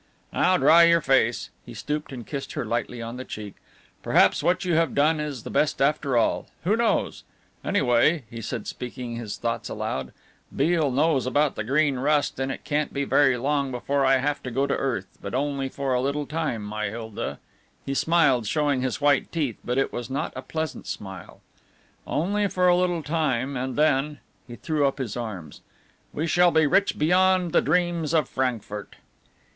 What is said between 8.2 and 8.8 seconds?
he said,